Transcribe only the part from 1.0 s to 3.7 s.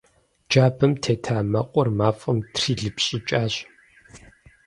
тета мэкъур мафӀэм трилыпщӀыкӀащ.